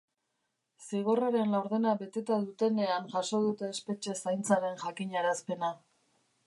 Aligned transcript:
Zigorraren 0.85 1.53
laurdena 1.55 1.93
beteta 1.99 2.39
dutenean 2.47 3.07
jaso 3.13 3.43
dute 3.49 3.71
espetxe 3.77 4.19
zaintzaren 4.25 4.85
jakinarazpena. 4.87 5.73